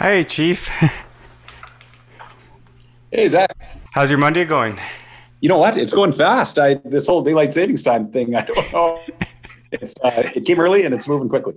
[0.00, 0.66] Hi, Chief.
[3.12, 3.50] Hey, Zak.
[3.90, 4.78] How's your Monday going?
[5.40, 5.76] You know what?
[5.76, 6.60] It's going fast.
[6.60, 8.36] I this whole daylight savings time thing.
[8.36, 9.00] I don't know.
[9.72, 11.54] It's uh, it came early and it's moving quickly.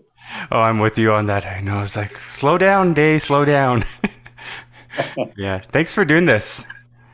[0.51, 1.45] Oh, I'm with you on that.
[1.45, 1.83] I know.
[1.83, 3.85] It's like slow down, day, slow down.
[5.37, 5.62] yeah.
[5.71, 6.65] Thanks for doing this.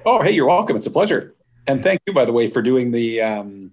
[0.05, 0.77] Oh, hey, you're welcome.
[0.77, 1.36] It's a pleasure.
[1.68, 3.71] And thank you, by the way, for doing the um,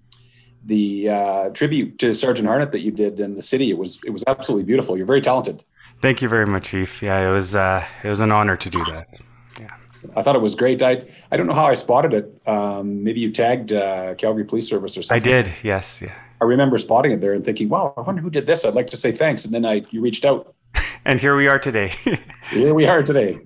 [0.64, 3.70] the uh, tribute to Sergeant Harnett that you did in the city.
[3.70, 4.96] It was it was absolutely beautiful.
[4.96, 5.62] You're very talented.
[6.00, 7.02] Thank you very much, Chief.
[7.02, 9.18] Yeah, it was uh, it was an honor to do that.
[9.58, 9.74] Yeah.
[10.14, 10.82] I thought it was great.
[10.82, 12.42] I I don't know how I spotted it.
[12.46, 15.32] Um, maybe you tagged uh, Calgary Police Service or something.
[15.32, 15.52] I did.
[15.62, 16.00] Yes.
[16.02, 16.14] Yeah.
[16.40, 18.90] I remember spotting it there and thinking, "Wow, I wonder who did this." I'd like
[18.90, 19.44] to say thanks.
[19.44, 20.54] And then I you reached out.
[21.04, 21.92] And here we are today.
[22.50, 23.38] Here we are today.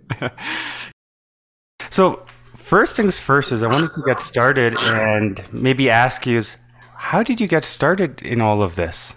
[1.90, 2.24] so,
[2.54, 6.56] first things first is I wanted to get started and maybe ask you is
[6.96, 9.14] how did you get started in all of this?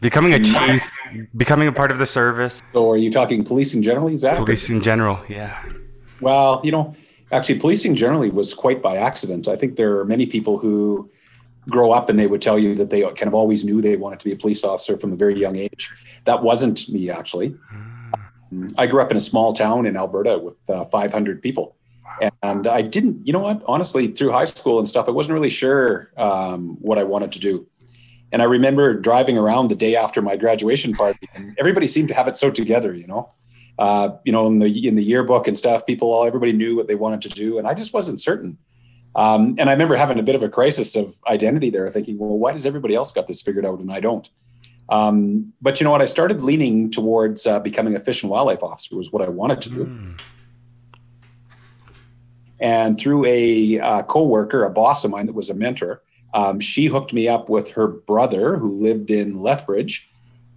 [0.00, 0.82] Becoming a chief,
[1.36, 4.38] becoming a part of the service, So, are you talking policing generally, Zak?
[4.38, 5.20] police in general.
[5.28, 5.62] Yeah.
[6.20, 6.94] Well, you know,
[7.32, 9.48] actually, policing generally was quite by accident.
[9.48, 11.10] I think there are many people who
[11.68, 14.18] grow up and they would tell you that they kind of always knew they wanted
[14.20, 15.90] to be a police officer from a very young age.
[16.24, 17.56] That wasn't me, actually.
[18.76, 21.76] I grew up in a small town in Alberta with uh, 500 people.
[22.42, 25.48] And I didn't, you know what, honestly, through high school and stuff, I wasn't really
[25.48, 27.66] sure um, what I wanted to do.
[28.34, 32.14] And I remember driving around the day after my graduation party, and everybody seemed to
[32.14, 33.28] have it so together, you know
[33.78, 36.86] uh, you know, in the in the yearbook and stuff, people, all everybody knew what
[36.86, 38.58] they wanted to do, and I just wasn't certain.
[39.16, 42.36] Um, and I remember having a bit of a crisis of identity there, thinking, well,
[42.36, 44.28] why does everybody else got this figured out and I don't?
[44.88, 46.02] Um, but you know what?
[46.02, 49.62] I started leaning towards uh, becoming a fish and wildlife officer was what I wanted
[49.62, 49.84] to do.
[49.86, 50.20] Mm.
[52.58, 56.02] And through a uh, coworker, a boss of mine that was a mentor,
[56.34, 60.10] um, she hooked me up with her brother who lived in Lethbridge.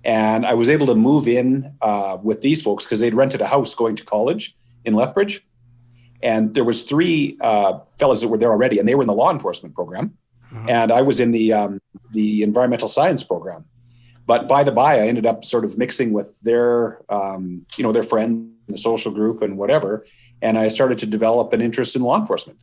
[0.04, 3.48] And I was able to move in uh, with these folks because they'd rented a
[3.48, 5.46] house going to college in Lethbridge.
[6.24, 9.14] And there was three uh, fellas that were there already, and they were in the
[9.14, 10.18] law enforcement program,
[10.68, 11.80] and I was in the um,
[12.12, 13.66] the environmental science program.
[14.26, 17.92] But by the by, I ended up sort of mixing with their um, you know
[17.92, 20.08] their friends, the social group, and whatever.
[20.42, 22.58] And I started to develop an interest in law enforcement.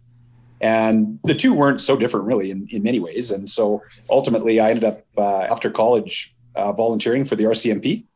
[0.65, 3.31] And the two weren't so different, really, in, in many ways.
[3.31, 8.07] And so ultimately, I ended up uh, after college uh, volunteering for the RCMP.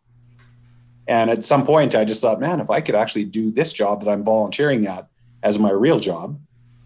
[1.07, 4.03] And at some point, I just thought, man, if I could actually do this job
[4.03, 5.09] that I'm volunteering at
[5.43, 6.41] as my real job,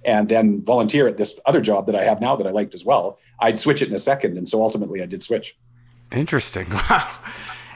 [0.04, 2.84] and then volunteer at this other job that I have now that I liked as
[2.84, 4.36] well, I'd switch it in a second.
[4.36, 5.56] And so ultimately, I did switch.
[6.10, 6.66] Interesting.
[6.90, 7.08] Wow.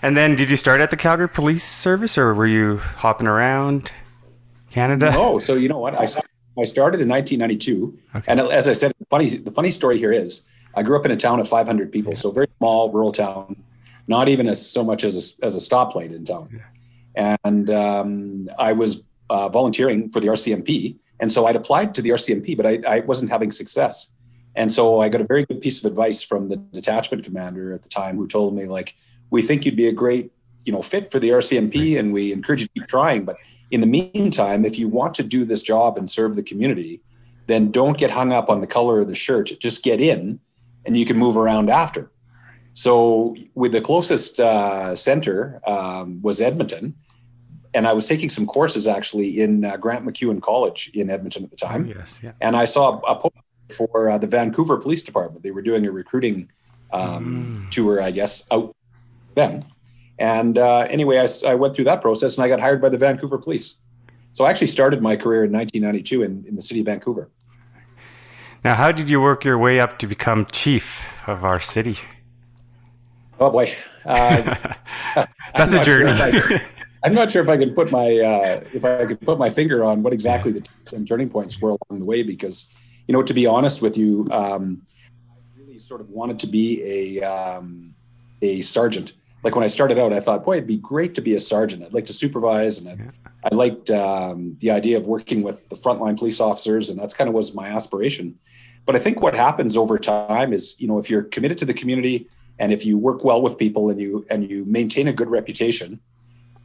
[0.02, 3.92] And then did you start at the Calgary Police Service or were you hopping around
[4.70, 5.10] Canada?
[5.10, 5.98] No, so you know what?
[5.98, 6.06] I
[6.58, 8.24] I started in 1992, Okay.
[8.28, 11.10] and as I said, the funny the funny story here is I grew up in
[11.12, 13.56] a town of 500 people, so very small rural town,
[14.08, 16.62] not even as so much as a, as a stoplight in town.
[17.14, 22.10] And um, I was uh, volunteering for the RCMP, and so I'd applied to the
[22.10, 24.12] RCMP, but I, I wasn't having success.
[24.54, 27.82] And so I got a very good piece of advice from the detachment commander at
[27.82, 28.94] the time, who told me like,
[29.30, 30.30] "We think you'd be a great,
[30.64, 33.24] you know, fit for the RCMP, and we encourage you to keep trying.
[33.24, 33.36] But
[33.70, 37.00] in the meantime, if you want to do this job and serve the community,
[37.46, 39.52] then don't get hung up on the color of the shirt.
[39.60, 40.40] Just get in,
[40.84, 42.10] and you can move around after."
[42.74, 46.94] So, with the closest uh, center um, was Edmonton,
[47.72, 51.50] and I was taking some courses actually in uh, Grant MacEwan College in Edmonton at
[51.50, 52.14] the Oh, time yes.
[52.22, 52.32] Yeah.
[52.40, 53.34] and I saw a post
[53.74, 55.42] for uh, the Vancouver Police Department.
[55.42, 56.50] They were doing a recruiting
[56.92, 58.74] um, tour, I guess, out
[59.34, 59.62] then.
[60.18, 63.38] And uh, anyway, I went through that process and I got hired by the Vancouver
[63.38, 63.74] Police.
[64.32, 67.30] So I actually started my career in 1992 in, in the city of Vancouver.
[68.64, 71.98] Now, how did you work your way up to become chief of our city?
[73.38, 73.74] Oh boy,
[74.06, 75.26] uh,
[75.56, 76.10] That's a sure journey.
[76.12, 76.62] I-
[77.04, 79.84] I'm not sure if I can put my uh, if I could put my finger
[79.84, 82.74] on what exactly the some turning points were along the way because
[83.06, 84.82] you know to be honest with you, um,
[85.30, 87.94] I really sort of wanted to be a um,
[88.42, 89.12] a sergeant.
[89.46, 91.84] Like when I started out, I thought, boy, it'd be great to be a sergeant.
[91.84, 93.10] I'd like to supervise, and I, Yeah.
[93.48, 97.28] I liked um, the idea of working with the frontline police officers, and that's kind
[97.28, 98.40] of was my aspiration.
[98.86, 101.74] But I think what happens over time is, you know, if you're committed to the
[101.74, 102.26] community
[102.58, 106.00] and if you work well with people and you and you maintain a good reputation,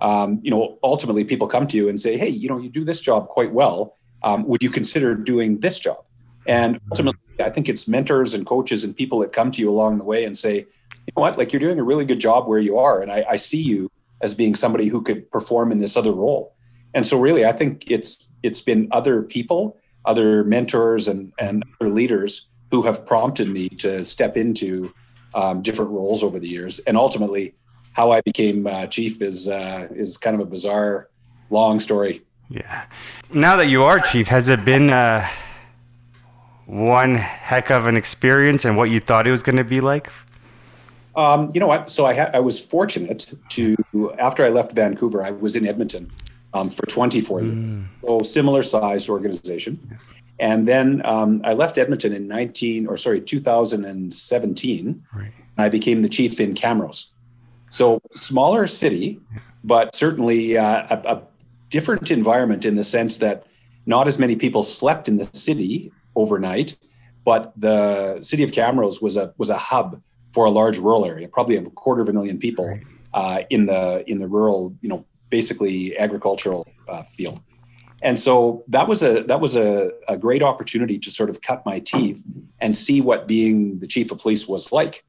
[0.10, 2.84] um, you know, ultimately people come to you and say, hey, you know, you do
[2.84, 3.96] this job quite well.
[4.24, 6.04] Um, would you consider doing this job?
[6.48, 10.00] And ultimately, I think it's mentors and coaches and people that come to you along
[10.00, 10.66] the way and say,
[11.08, 13.26] you know what, like you're doing a really good job where you are, and I,
[13.30, 16.56] I see you as being somebody who could perform in this other role.
[16.94, 21.90] And so, really, I think it's it's been other people, other mentors, and and other
[21.90, 24.94] leaders who have prompted me to step into
[25.34, 26.80] um, different roles over the years.
[26.80, 27.56] And ultimately,
[27.94, 31.10] how I became uh, chief is uh, is kind of a bizarre
[31.50, 32.22] long story.
[32.50, 32.84] Yeah.
[33.34, 35.28] Now that you are chief, has it been uh,
[36.66, 40.10] one heck of an experience and what you thought it was going to be like?
[41.16, 41.90] Um, you know what?
[41.90, 43.76] So I, ha- I was fortunate to,
[44.18, 46.12] after I left Vancouver, I was in Edmonton
[46.54, 47.78] um, for 24 years.
[47.78, 47.86] Mm.
[48.02, 49.98] So similar sized organization.
[50.40, 55.04] And then um, I left Edmonton in 19, or sorry, 2017.
[55.14, 55.32] Right.
[55.58, 57.08] I became the chief in Camrose.
[57.70, 59.20] So smaller city,
[59.64, 61.22] but certainly uh, a, a
[61.70, 63.46] different environment in the sense that
[63.86, 66.76] not as many people slept in the city overnight,
[67.24, 70.02] but the city of Camrose was a was a hub
[70.34, 72.84] for a large rural area, probably a quarter of a million people Right.
[73.14, 77.40] uh, in the in the rural, you know, basically agricultural uh, field.
[78.04, 81.66] And so that was a that was a, a great opportunity to sort of cut
[81.66, 82.24] my teeth
[82.60, 85.04] and see what being the chief of police was like.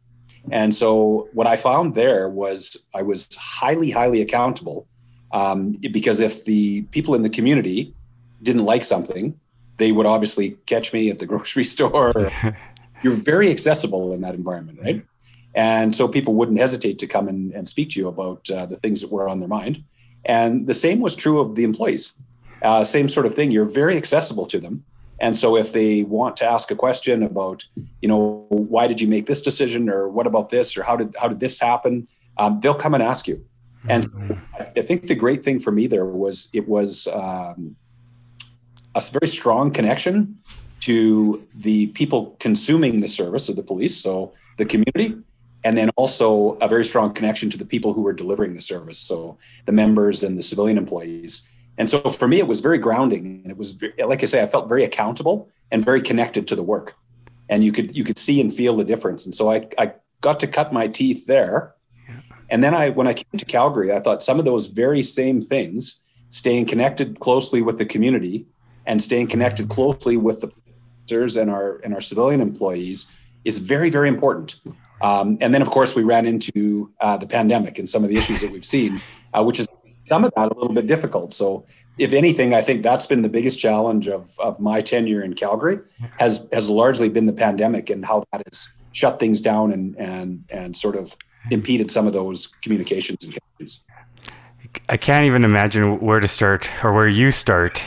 [0.51, 4.87] And so what I found there was I was highly highly accountable
[5.33, 7.95] um, because if the people in the community
[8.43, 9.39] didn't like something,
[9.79, 12.13] they would obviously catch me at the grocery store.
[13.03, 15.05] You're very accessible in that environment, right?
[15.55, 18.77] And so people wouldn't hesitate to come and, and speak to you about uh, the
[18.77, 19.85] things that were on their mind.
[20.25, 22.15] And the same was true of the employees.
[22.63, 23.51] Uh, same sort of thing.
[23.51, 24.85] You're very accessible to them.
[25.21, 27.65] And so if they want to ask a question about,
[28.01, 31.15] you know, why did you make this decision, or what about this, or how did
[31.19, 32.09] how did this happen,
[32.39, 33.45] um, they'll come and ask you.
[33.89, 34.07] And
[34.59, 37.77] I I think the great thing for me there was it was um,
[38.95, 40.39] a very strong connection
[40.81, 45.17] to the people consuming the service of the police, so the community,
[45.65, 48.99] and then also a very strong connection to the people who were delivering the service,
[48.99, 51.43] so the members and the civilian employees.
[51.79, 54.47] And so for me, it was very grounding, and it was like I say, I
[54.47, 56.95] felt very accountable and very connected to the work,
[57.49, 59.25] and you could you could see and feel the difference.
[59.25, 61.75] And so I I got to cut my teeth there,
[62.51, 65.41] and then I when I came to Calgary, I thought some of those very same
[65.41, 68.47] things, staying connected closely with the community,
[68.87, 70.53] and staying connected closely with the
[71.03, 73.11] officers and our and our civilian employees
[73.45, 74.57] is very very important.
[75.03, 78.17] Um, and then of course we ran into uh, the pandemic and some of the
[78.17, 79.01] issues that we've seen,
[79.35, 79.69] uh, which is
[80.05, 81.33] some of that a little bit difficult.
[81.33, 81.67] So
[81.99, 85.79] if anything, I think that's been the biggest challenge of of my tenure in Calgary
[86.19, 90.45] has has largely been the pandemic and how that has shut things down and and
[90.51, 91.17] and sort of
[91.51, 93.85] impeded some of those communications and connections.
[94.89, 97.83] I can't even imagine where to start or where you start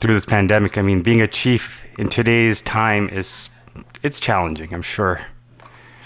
[0.00, 0.78] through this pandemic.
[0.78, 3.50] I mean, being a chief in today's time is
[4.02, 5.20] it's challenging, I'm sure.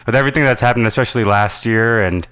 [0.07, 2.29] With everything that's happened, especially last year and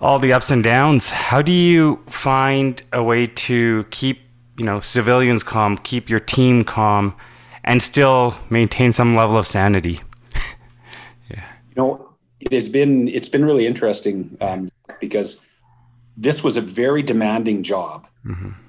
[0.00, 4.20] all the ups and downs, how do you find a way to keep,
[4.58, 7.16] you know, civilians calm, keep your team calm
[7.64, 10.02] and still maintain some level of sanity?
[11.30, 11.48] Yeah.
[11.70, 14.68] You know, it has been it's been really interesting um,
[15.00, 15.40] because
[16.18, 18.06] this was a very demanding job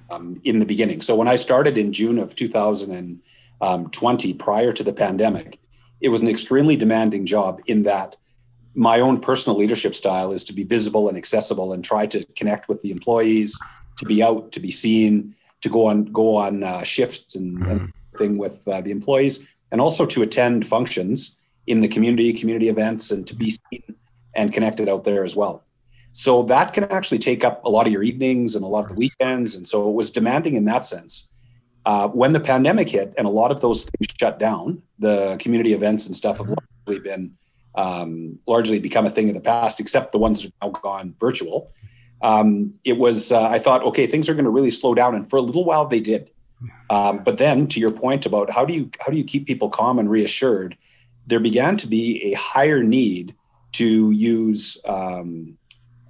[0.09, 1.01] um, in the beginning.
[1.01, 5.59] So when I started in June of 2020, prior to the pandemic,
[6.01, 8.15] it was an extremely demanding job in that
[8.75, 12.67] my own personal leadership style is to be visible and accessible and try to connect
[12.67, 13.57] with the employees,
[13.97, 17.93] to be out, to be seen, to go on go on uh, shifts and, and
[18.17, 21.37] thing with uh, the employees, and also to attend functions
[21.67, 23.95] in the community, community events, and to be seen
[24.35, 25.63] and connected out there as well.
[26.11, 28.89] So that can actually take up a lot of your evenings and a lot of
[28.89, 31.31] the weekends, and so it was demanding in that sense.
[31.85, 35.73] Uh, when the pandemic hit and a lot of those things shut down, the community
[35.73, 37.37] events and stuff have largely been
[37.75, 41.15] um, largely become a thing of the past, except the ones that have now gone
[41.19, 41.71] virtual.
[42.21, 45.29] Um, it was uh, I thought, okay, things are going to really slow down, and
[45.29, 46.31] for a little while they did.
[46.89, 49.69] Um, but then, to your point about how do you how do you keep people
[49.69, 50.77] calm and reassured,
[51.27, 53.35] there began to be a higher need
[53.73, 55.57] to use um,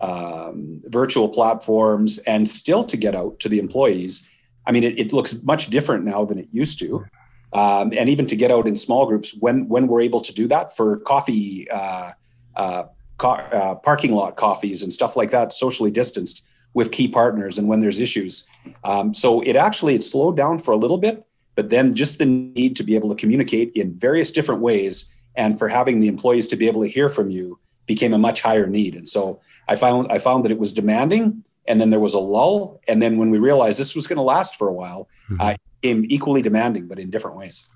[0.02, 4.30] um, virtual platforms and still to get out to the employees.
[4.68, 7.06] I mean, it, it looks much different now than it used to.
[7.54, 10.48] Um, and even to get out in small groups when when we're able to do
[10.50, 12.12] that for coffee uh,
[12.56, 12.84] uh,
[13.18, 16.44] co- uh, parking lot coffees and stuff like that socially distanced
[16.74, 18.46] with key partners and when there's issues
[18.84, 22.26] um, so it actually it slowed down for a little bit but then just the
[22.26, 26.48] need to be able to communicate in various different ways and for having the employees
[26.48, 29.76] to be able to hear from you became a much higher need and so i
[29.78, 33.18] found i found that it was demanding and then there was a lull and then
[33.18, 35.08] when we realized this was going to last for a while
[35.40, 37.68] uh, it became equally demanding but in different ways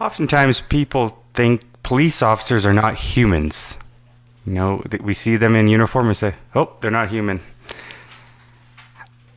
[0.00, 3.76] Oftentimes, people think police officers are not humans.
[4.44, 7.40] You know, we see them in uniform and say, "Oh, they're not human,"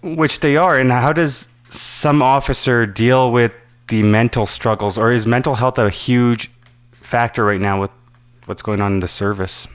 [0.01, 0.77] which they are.
[0.77, 3.53] And how does some officer deal with
[3.87, 6.51] the mental struggles, or is mental health a huge
[6.91, 7.91] factor right now with
[8.45, 9.67] what's going on in the service?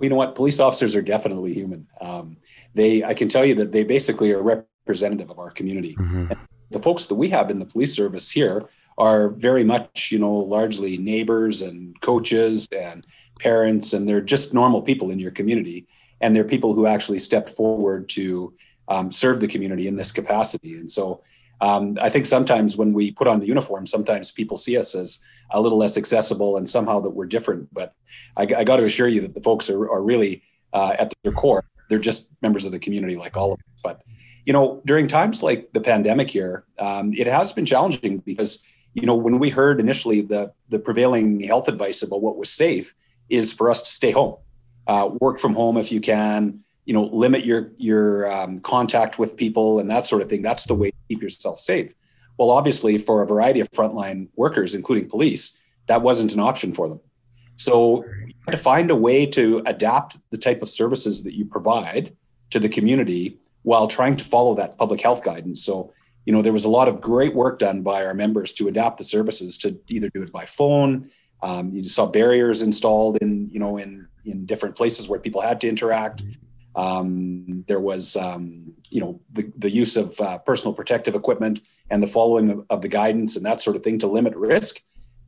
[0.00, 0.34] You know what?
[0.34, 1.86] Police officers are definitely human.
[2.00, 2.36] Um,
[2.74, 5.96] they I can tell you that they basically are representative of our community.
[5.96, 6.32] Mm-hmm.
[6.70, 10.34] The folks that we have in the police service here are very much, you know,
[10.34, 13.04] largely neighbors and coaches and
[13.38, 15.86] parents, and they're just normal people in your community.
[16.20, 18.54] And they're people who actually stepped forward to
[18.88, 20.76] um, serve the community in this capacity.
[20.76, 21.22] And so
[21.60, 25.18] um, I think sometimes when we put on the uniform, sometimes people see us as
[25.50, 27.72] a little less accessible and somehow that we're different.
[27.72, 27.92] But
[28.36, 31.32] I, I got to assure you that the folks are, are really uh, at their
[31.32, 33.80] core, they're just members of the community like all of us.
[33.82, 34.02] But
[34.46, 38.64] you know, during times like the pandemic here, um, it has been challenging because
[38.94, 42.94] you know when we heard initially the the prevailing health advice about what was safe
[43.28, 44.36] is for us to stay home,
[44.86, 49.36] uh, work from home if you can, you know, limit your your um, contact with
[49.36, 50.42] people and that sort of thing.
[50.42, 51.92] That's the way keep yourself safe.
[52.38, 56.88] Well, obviously, for a variety of frontline workers, including police, that wasn't an option for
[56.88, 57.00] them.
[57.56, 61.44] So you had to find a way to adapt the type of services that you
[61.44, 62.16] provide
[62.50, 65.62] to the community while trying to follow that public health guidance.
[65.62, 65.92] So,
[66.24, 68.96] you know, there was a lot of great work done by our members to adapt
[68.96, 71.10] the services to either do it by phone.
[71.42, 75.60] Um, you saw barriers installed in, you know, in in different places where people had
[75.62, 76.22] to interact.
[76.76, 82.02] Um, there was, um, you know, the, the use of uh, personal protective equipment and
[82.02, 84.80] the following of, of, the guidance and that sort of thing to limit risk.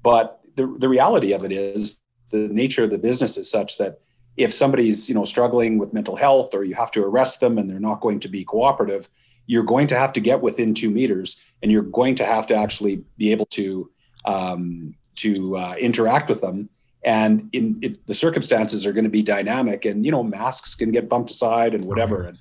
[0.03, 1.99] But the, the reality of it is
[2.31, 4.01] the nature of the business is such that
[4.37, 7.69] if somebody's, you know, struggling with mental health or you have to arrest them and
[7.69, 9.09] they're not going to be cooperative,
[9.47, 12.55] you're going to have to get within two meters and you're going to have to
[12.55, 13.91] actually be able to
[14.25, 16.69] um, to uh, interact with them
[17.05, 20.93] and in it, the circumstances are going to be dynamic and you know masks can
[20.93, 22.23] get bumped aside and whatever.
[22.23, 22.39] And,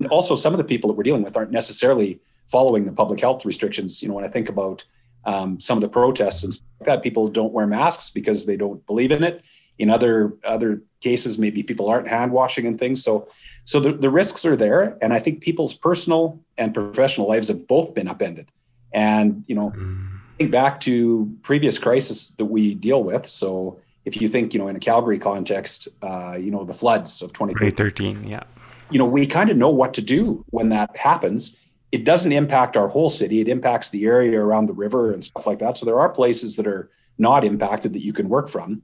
[0.00, 3.20] and, also some of the people that we're dealing with aren't necessarily following the public
[3.20, 4.84] health restrictions you know when i think about
[5.28, 8.56] um, some of the protests and stuff like that people don't wear masks because they
[8.56, 9.44] don't believe in it.
[9.78, 13.04] In other other cases maybe people aren't hand washing and things.
[13.04, 13.28] So
[13.64, 14.96] so the, the risks are there.
[15.02, 18.50] And i think people's personal and professional lives have both been upended.
[18.92, 20.08] And you know mm.
[20.38, 23.26] think back to previous crises that we deal with.
[23.26, 27.20] So if you think, you know, in a Calgary context, uh, you know, the floods
[27.20, 28.42] of 2013, yeah.
[28.90, 31.58] You know, we kind of know what to do when that happens.
[31.92, 33.42] It doesn't impact our whole city.
[33.42, 35.76] It impacts the area around the river and stuff like that.
[35.76, 38.80] So there are places that are not impacted that you can work from.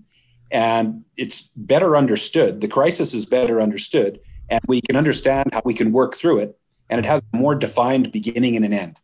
[0.50, 2.60] And it's better understood.
[2.60, 4.20] The crisis is better understood.
[4.50, 6.58] And we can understand how we can work through it.
[6.90, 9.00] And it has a more defined beginning and an end.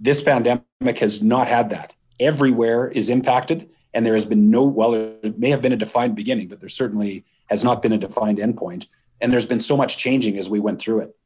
[0.00, 1.94] This pandemic has not had that.
[2.18, 6.14] Everywhere is impacted and there has been no well there may have been a defined
[6.14, 8.86] beginning but there certainly has not been a defined endpoint.
[9.20, 11.16] And there's been so much changing as we went through it.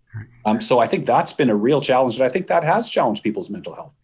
[0.47, 3.23] Um, so i think that's been a real challenge and i think that has challenged
[3.23, 3.95] people's mental health.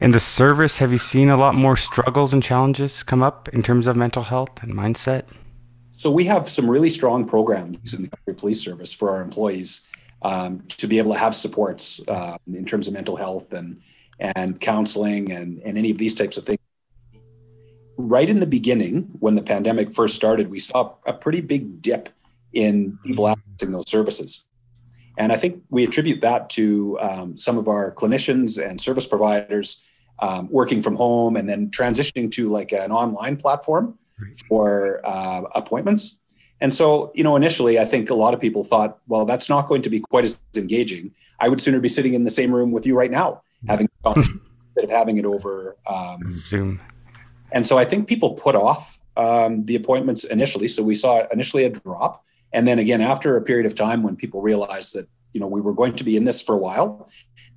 [0.00, 3.62] In the service have you seen a lot more struggles and challenges come up in
[3.62, 5.24] terms of mental health and mindset?
[5.90, 9.86] So we have some really strong programs in the police service for our employees
[10.22, 13.82] um, to be able to have supports uh, in terms of mental health and
[14.20, 16.61] and counseling and, and any of these types of things
[17.96, 22.08] right in the beginning, when the pandemic first started, we saw a pretty big dip
[22.52, 24.44] in people accessing those services.
[25.18, 29.82] And I think we attribute that to um, some of our clinicians and service providers
[30.20, 33.98] um, working from home and then transitioning to like an online platform
[34.48, 36.18] for uh, appointments.
[36.60, 39.66] And so, you know, initially, I think a lot of people thought, well, that's not
[39.66, 41.12] going to be quite as engaging.
[41.40, 44.84] I would sooner be sitting in the same room with you right now, having instead
[44.84, 46.80] of having it over um, Zoom.
[47.52, 50.68] And so I think people put off um, the appointments initially.
[50.68, 52.24] So we saw initially a drop.
[52.52, 55.60] And then again, after a period of time when people realized that, you know, we
[55.60, 57.08] were going to be in this for a while,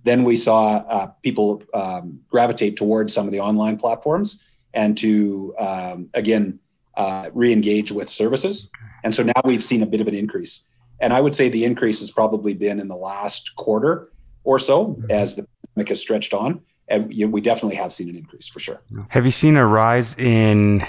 [0.03, 4.41] then we saw uh, people um, gravitate towards some of the online platforms
[4.73, 6.59] and to, um, again,
[6.95, 8.69] uh, re-engage with services.
[9.03, 10.67] And so now we've seen a bit of an increase.
[10.99, 14.11] And I would say the increase has probably been in the last quarter
[14.43, 18.47] or so as the pandemic has stretched on and we definitely have seen an increase
[18.47, 18.79] for sure.
[19.09, 20.85] Have you seen a rise in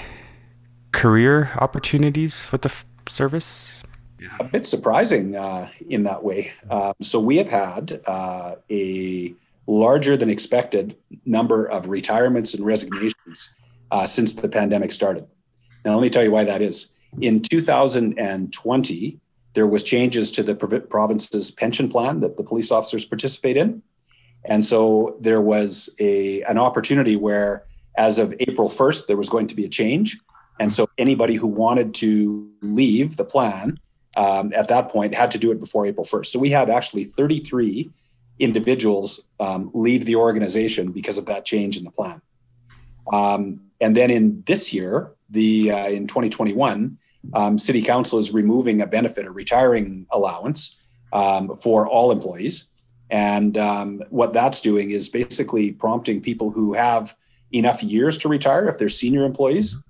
[0.91, 3.81] career opportunities with the f- service?
[4.39, 6.51] A bit surprising uh, in that way.
[6.69, 9.33] Um, so we have had uh, a
[9.67, 13.49] larger than expected number of retirements and resignations
[13.91, 15.27] uh, since the pandemic started.
[15.85, 16.91] Now, let me tell you why that is.
[17.21, 19.19] In 2020,
[19.53, 23.81] there was changes to the province's pension plan that the police officers participate in.
[24.47, 27.65] And so there was a an opportunity where,
[27.97, 30.17] as of April 1st, there was going to be a change.
[30.59, 33.79] And so anybody who wanted to leave the plan
[34.15, 36.27] um, at that point had to do it before April 1st.
[36.27, 37.91] So we had actually 33
[38.39, 42.21] individuals um, leave the organization because of that change in the plan.
[43.11, 46.97] Um, and then in this year, the uh, in 2021,
[47.33, 50.79] um, City Council is removing a benefit, a retiring allowance,
[51.13, 52.67] um, for all employees.
[53.09, 57.15] And um, what that's doing is basically prompting people who have
[57.53, 59.81] enough years to retire, if they're senior employees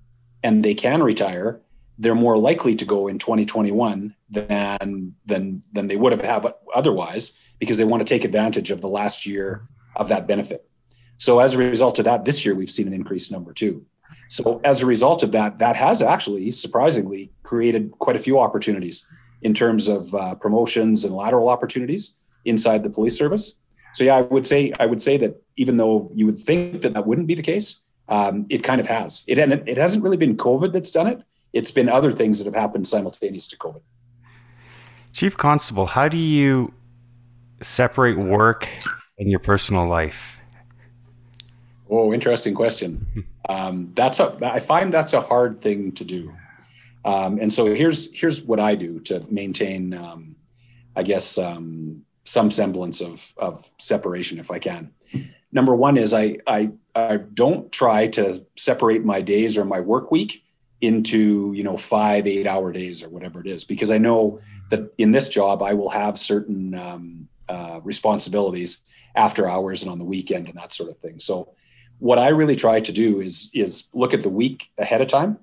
[0.42, 1.60] and they can retire,
[1.98, 7.36] they're more likely to go in 2021 than than than they would have have otherwise
[7.58, 10.68] because they want to take advantage of the last year of that benefit.
[11.16, 13.84] So as a result of that, this year we've seen an increased number too.
[14.28, 19.08] So as a result of that, that has actually surprisingly created quite a few opportunities
[19.42, 22.16] in terms of uh, promotions and lateral opportunities
[22.48, 23.54] inside the police service.
[23.94, 26.94] So yeah, I would say I would say that even though you would think that
[26.94, 29.24] that wouldn't be the case, um, it kind of has.
[29.26, 31.22] It it hasn't really been COVID that's done it.
[31.52, 33.80] It's been other things that have happened simultaneous to COVID.
[35.12, 36.72] Chief Constable, how do you
[37.62, 38.68] separate work
[39.18, 40.38] and your personal life?
[41.90, 43.26] Oh, interesting question.
[43.48, 44.36] Um, that's a.
[44.42, 46.34] I find that's a hard thing to do.
[47.04, 50.36] Um, and so here's here's what I do to maintain, um,
[50.94, 54.92] I guess, um, some semblance of of separation if I can.
[55.50, 60.10] Number one is I, I I don't try to separate my days or my work
[60.10, 60.44] week
[60.80, 64.38] into you know five eight hour days or whatever it is because I know
[64.70, 68.82] that in this job I will have certain um, uh, responsibilities
[69.14, 71.18] after hours and on the weekend and that sort of thing.
[71.18, 71.54] So
[71.98, 75.38] what I really try to do is is look at the week ahead of time,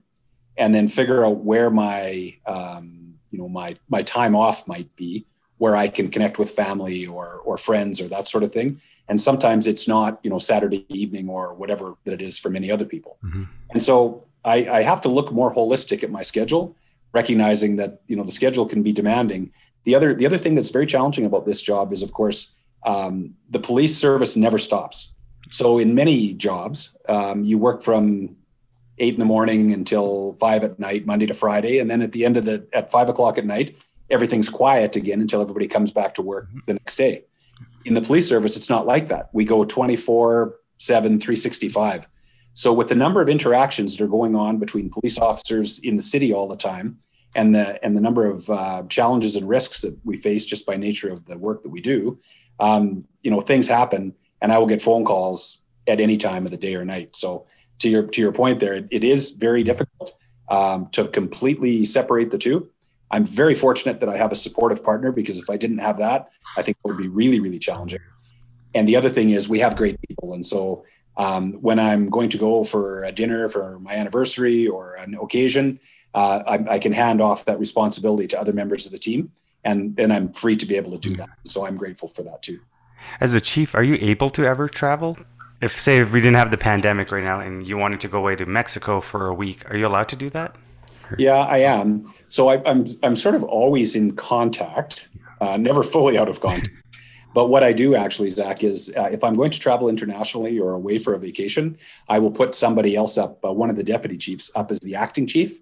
[0.55, 5.25] and then figure out where my um, you know my my time off might be,
[5.57, 8.81] where I can connect with family or or friends or that sort of thing.
[9.07, 12.71] And sometimes it's not you know Saturday evening or whatever that it is for many
[12.71, 13.17] other people.
[13.24, 13.43] Mm-hmm.
[13.71, 16.75] And so I, I have to look more holistic at my schedule,
[17.13, 19.51] recognizing that you know the schedule can be demanding.
[19.83, 22.53] The other the other thing that's very challenging about this job is of course
[22.85, 25.15] um, the police service never stops
[25.50, 28.35] so in many jobs, um, you work from
[28.97, 32.25] eight in the morning until five at night, Monday to Friday, and then at the
[32.25, 33.77] end of the at five o'clock at night,
[34.09, 37.24] everything's quiet again until everybody comes back to work the next day.
[37.85, 39.29] In the police service, it's not like that.
[39.33, 42.07] We go 24 7, 365.
[42.53, 46.01] So with the number of interactions that are going on between police officers in the
[46.01, 47.00] city all the time,
[47.35, 50.77] and the and the number of uh, challenges and risks that we face just by
[50.77, 52.18] nature of the work that we do,
[52.59, 56.51] um, you know, things happen and I will get phone calls at any time of
[56.51, 57.15] the day or night.
[57.15, 57.46] So
[57.79, 60.18] to your to your point there, it, it is very difficult
[60.50, 62.70] um, to completely separate the two.
[63.11, 66.29] I'm very fortunate that I have a supportive partner because if I didn't have that,
[66.57, 68.01] I think it would be really really challenging.
[68.74, 70.83] And the other thing is we have great people, and so
[71.18, 75.79] um, when I'm going to go for a dinner for my anniversary or an occasion,
[76.13, 79.31] uh, I, I, can hand off that responsibility to other members of the team,
[79.63, 81.29] and and I'm free to be able to do that.
[81.46, 82.59] So I'm grateful for that too.
[83.20, 85.18] As a chief, are you able to ever travel?
[85.61, 88.20] If say if we didn't have the pandemic right now and you wanted to go
[88.20, 90.55] away to Mexico for a week, are you allowed to do that?
[91.18, 92.13] Yeah, I am.
[92.27, 95.07] So I, am I'm, I'm sort of always in contact,
[95.41, 96.70] uh, never fully out of contact.
[97.33, 100.72] But what I do actually, Zak, is uh, if I'm going to travel internationally or
[100.72, 104.18] away for a vacation, I will put somebody else up, uh, one of the deputy
[104.18, 105.59] chiefs, up as the acting chief.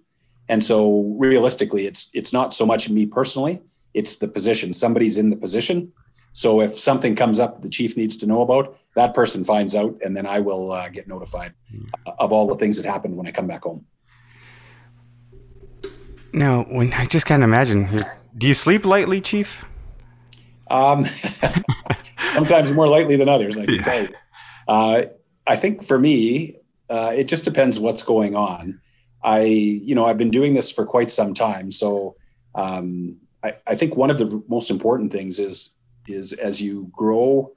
[0.48, 4.72] And so realistically, it's it's not so much me personally; it's the position.
[4.72, 5.90] Somebody's in the position,
[6.34, 9.96] so if something comes up the chief needs to know about, that person finds out,
[10.04, 11.54] and then I will uh, get notified
[12.18, 13.86] of all the things that happened when I come back home.
[16.34, 18.02] Now, when I just can't imagine,
[18.36, 19.64] do you sleep lightly, Chief?
[20.68, 21.06] Um,
[22.32, 23.82] sometimes more lightly than others, I can yeah.
[23.82, 24.08] tell you.
[24.66, 25.02] Uh,
[25.46, 26.56] I think for me,
[26.90, 28.80] uh, it just depends what's going on.
[29.22, 32.16] I, you know, I've been doing this for quite some time, so
[32.56, 35.76] um, I, I think one of the most important things is
[36.08, 37.52] is as you grow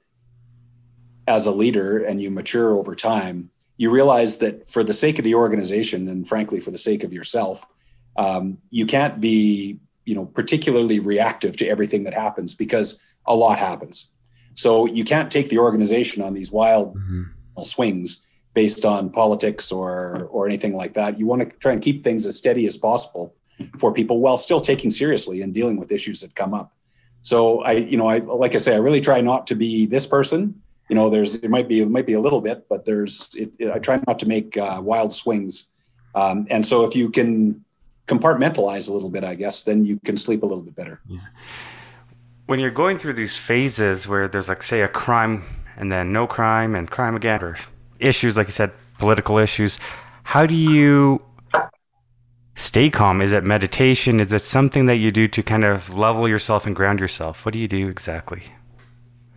[1.26, 5.24] as a leader and you mature over time, you realize that for the sake of
[5.24, 7.66] the organization and frankly for the sake of yourself,
[8.18, 13.58] um, you can't be you know particularly reactive to everything that happens because a lot
[13.58, 14.10] happens.
[14.54, 17.62] So you can't take the organization on these wild mm-hmm.
[17.62, 21.18] swings based on politics or or anything like that.
[21.18, 23.34] You want to try and keep things as steady as possible
[23.78, 26.72] for people while still taking seriously and dealing with issues that come up.
[27.22, 30.06] So I, you know, I like I say, I really try not to be this
[30.06, 30.60] person.
[30.88, 33.56] You know, there's it might be it might be a little bit, but there's it,
[33.58, 35.70] it, I try not to make uh, wild swings.
[36.14, 37.64] Um, and so if you can
[38.08, 41.00] compartmentalize a little bit, I guess, then you can sleep a little bit better.
[41.06, 41.20] Yeah.
[42.46, 45.44] When you're going through these phases where there's like say a crime
[45.76, 47.58] and then no crime and crime again, or
[48.00, 49.78] issues like you said, political issues,
[50.24, 51.22] how do you
[52.56, 53.20] stay calm?
[53.20, 54.18] Is it meditation?
[54.18, 57.44] Is it something that you do to kind of level yourself and ground yourself?
[57.44, 58.42] What do you do exactly?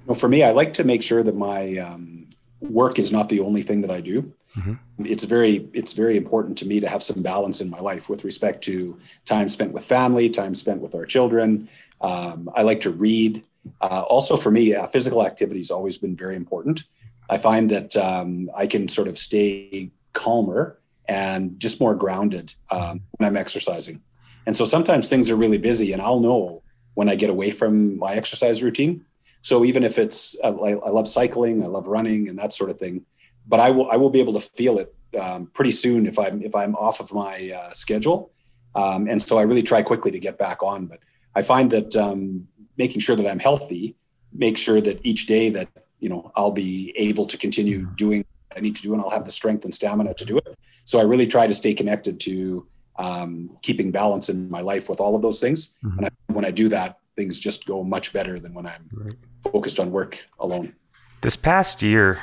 [0.06, 2.28] Well, for me, I like to make sure that my um,
[2.62, 4.34] work is not the only thing that I do.
[4.56, 5.06] Mm-hmm.
[5.06, 8.24] It's very it's very important to me to have some balance in my life with
[8.24, 11.69] respect to time spent with family, time spent with our children.
[12.02, 13.43] Um, I like to read.
[13.80, 16.84] Uh, also, for me, uh, physical activity has always been very important.
[17.30, 23.02] I find that um, I can sort of stay calmer and just more grounded um,
[23.12, 24.02] when I'm exercising.
[24.45, 27.97] And so sometimes things are really busy, and I'll know when I get away from
[27.97, 29.06] my exercise routine.
[29.42, 32.78] So even if it's I, I love cycling, I love running, and that sort of
[32.78, 33.06] thing,
[33.48, 36.42] but I will I will be able to feel it um, pretty soon if I'm
[36.42, 38.32] if I'm off of my uh, schedule.
[38.74, 40.86] Um, and so I really try quickly to get back on.
[40.86, 41.00] But
[41.36, 43.96] I find that um, making sure that I'm healthy,
[44.32, 45.68] make sure that each day that
[46.00, 49.10] you know I'll be able to continue doing what I need to do, and I'll
[49.10, 50.56] have the strength and stamina to do it.
[50.86, 55.00] So I really try to stay connected to um, keeping balance in my life with
[55.00, 55.74] all of those things.
[55.84, 55.98] Mm-hmm.
[55.98, 59.16] And I, when I do that, things just go much better than when I'm right.
[59.44, 60.74] focused on work alone.
[61.22, 62.20] This past year,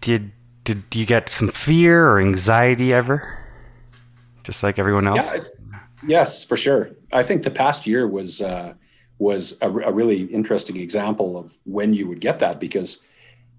[0.00, 0.32] did
[0.64, 3.38] did you get some fear or anxiety ever?
[4.42, 5.32] Just like everyone else.
[5.32, 6.90] Yeah, yes, for sure.
[7.12, 8.74] I think the past year was uh,
[9.18, 12.98] was a, a, really interesting example of when you would get that because,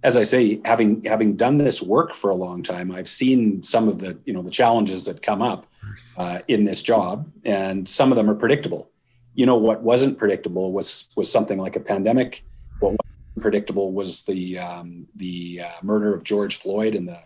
[0.04, 3.88] as I say, having having done this work for a long time, I've seen some
[3.88, 5.68] of the you know the challenges that come up
[6.18, 8.90] uh, in this job, and some of them are predictable.
[9.36, 12.44] You know what wasn't predictable was was something like a pandemic.
[12.80, 17.20] What was predictable was the um, the uh, murder of George Floyd and the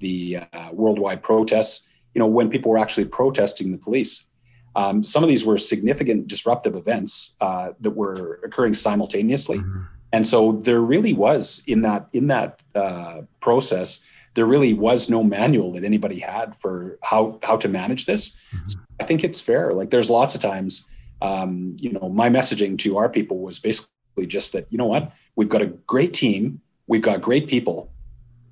[0.00, 1.88] the uh, worldwide protests.
[2.14, 4.26] You know, when people were actually protesting the police,
[4.74, 9.82] um, some of these were significant disruptive events uh, that were occurring simultaneously, mm-hmm.
[10.12, 14.02] and so there really was in that in that uh, process.
[14.34, 18.30] There really was no manual that anybody had for how how to manage this.
[18.30, 18.68] Mm-hmm.
[18.68, 19.74] So I think it's fair.
[19.74, 20.88] Like there's lots of times,
[21.22, 25.12] um, you know, my messaging to our people was basically just that, you know what,
[25.36, 27.92] we've got a great team, we've got great people.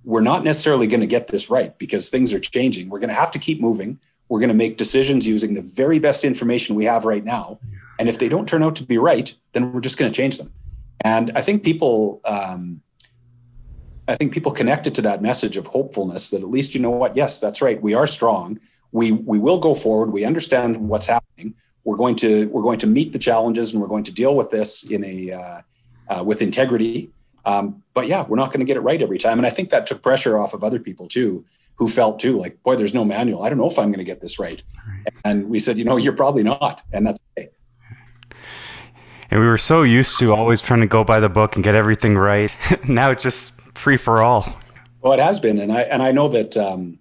[0.04, 2.88] We're not necessarily going to get this right because things are changing.
[2.88, 3.98] We're going to have to keep moving.
[4.28, 7.58] We're going to make decisions using the very best information we have right now.
[7.98, 10.38] And if they don't turn out to be right, then we're just going to change
[10.38, 10.52] them.
[11.02, 12.80] And I think people, um,
[14.06, 17.16] I think people connected to that message of hopefulness that at least you know what,
[17.16, 17.82] yes, that's right.
[17.82, 18.60] We are strong.
[18.92, 20.12] We we will go forward.
[20.12, 21.29] We understand what's happening
[21.84, 24.50] we're going to we're going to meet the challenges and we're going to deal with
[24.50, 25.60] this in a uh,
[26.08, 27.10] uh, with integrity.
[27.44, 29.70] Um, but yeah, we're not going to get it right every time, and I think
[29.70, 31.44] that took pressure off of other people too,
[31.76, 33.42] who felt too like, boy, there's no manual.
[33.42, 34.62] I don't know if I'm going to get this right.
[35.24, 37.48] And we said, you know, you're probably not, and that's okay.
[39.30, 41.76] And we were so used to always trying to go by the book and get
[41.76, 42.52] everything right.
[42.88, 44.58] now it's just free for all.
[45.00, 46.98] Well, it has been, and I and I know that um,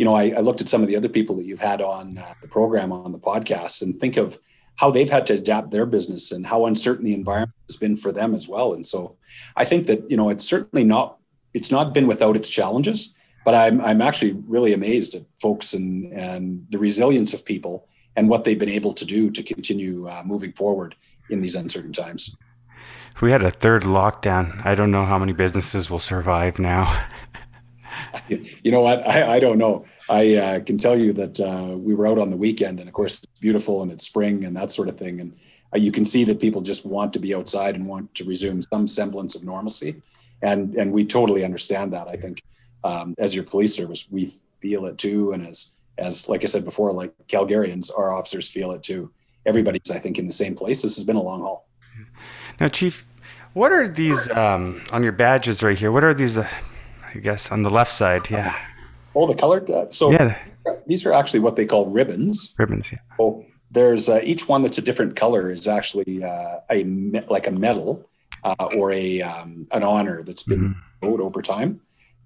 [0.00, 2.16] you know, I, I, looked at some of the other people that you've had on
[2.16, 4.38] uh, the program on the podcast and think of
[4.76, 8.10] how they've had to adapt their business and how uncertain the environment has been for
[8.10, 8.72] them as well.
[8.72, 9.18] And so
[9.56, 11.18] I think that, you know, it's certainly not,
[11.52, 16.10] it's not been without its challenges, but I'm, I'm actually really amazed at folks and,
[16.14, 17.86] and the resilience of people
[18.16, 20.94] and what they've been able to do to continue uh, moving forward
[21.28, 22.34] in these uncertain times.
[23.14, 27.06] If we had a third lockdown, I don't know how many businesses will survive now.
[28.28, 29.06] you know what?
[29.06, 29.84] I, I don't know.
[30.10, 32.94] I uh, can tell you that uh, we were out on the weekend, and of
[32.94, 35.20] course, it's beautiful and it's spring and that sort of thing.
[35.20, 35.36] And
[35.72, 38.60] uh, you can see that people just want to be outside and want to resume
[38.60, 40.02] some semblance of normalcy.
[40.42, 42.08] And and we totally understand that.
[42.08, 42.42] I think
[42.82, 46.64] um, as your police service, we feel it too, and as as like I said
[46.64, 49.12] before, like Calgarians, our officers feel it too.
[49.46, 50.82] Everybody's, I think, in the same place.
[50.82, 51.68] This has been a long haul.
[52.58, 53.06] Now, Chief,
[53.54, 55.92] what are these um, on your badges right here?
[55.92, 56.36] What are these?
[56.36, 56.48] Uh,
[57.14, 58.30] I guess, on the left side.
[58.30, 58.56] Yeah.
[59.14, 59.70] Oh, the colored.
[59.70, 60.38] Uh, so yeah.
[60.86, 62.54] these are actually what they call ribbons.
[62.58, 62.92] Ribbons.
[62.92, 62.98] Yeah.
[63.16, 67.46] So there's uh, each one that's a different color is actually uh, a me- like
[67.46, 68.08] a medal
[68.44, 71.22] uh, or a um, an honor that's been mm-hmm.
[71.22, 71.80] over time.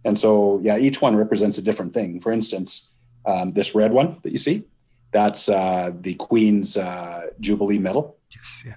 [0.05, 2.21] And so, yeah, each one represents a different thing.
[2.21, 2.91] For instance,
[3.25, 4.65] um, this red one that you see,
[5.13, 8.17] that's uh, the Queen's uh, Jubilee Medal.
[8.31, 8.63] Yes.
[8.67, 8.75] Yeah.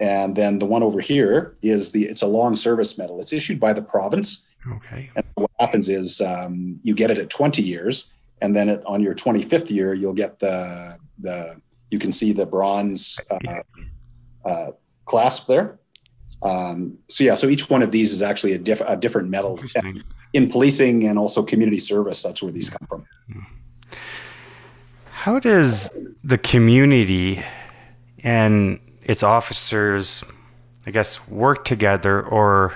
[0.00, 3.20] And then the one over here is the it's a long service medal.
[3.20, 5.10] It's issued by the province Okay.
[5.16, 9.02] And what happens is um, you get it at 20 years, and then it, on
[9.02, 11.56] your 25th year, you'll get the the
[11.90, 13.62] you can see the bronze uh,
[14.44, 14.70] uh,
[15.04, 15.78] clasp there.
[16.42, 19.58] Um, so yeah, so each one of these is actually a, diff- a different medal
[20.32, 22.22] in policing and also community service.
[22.22, 23.06] That's where these come from.
[25.10, 25.90] How does
[26.22, 27.42] the community
[28.22, 30.22] and its officers,
[30.86, 32.74] I guess, work together or